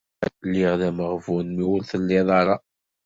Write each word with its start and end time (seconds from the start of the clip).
Lliɣ 0.47 0.73
d 0.79 0.81
ameɣbun 0.89 1.47
mi 1.55 1.63
ur 1.73 1.81
tellid 1.89 2.27
ara. 2.39 2.55